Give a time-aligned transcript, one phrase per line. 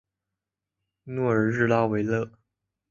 [1.03, 2.31] 诺尔日拉维勒。